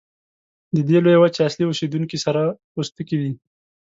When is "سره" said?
2.25-2.41